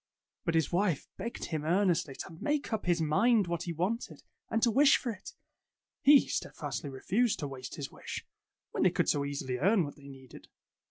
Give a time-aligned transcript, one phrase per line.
[0.45, 4.59] But his wife begged him earnestly to make up his mind what he wanted, and
[4.63, 5.33] to wish for it.
[6.01, 8.25] He steadfastly refused to waste his wish,
[8.71, 10.47] when they could so easily earn what they needed.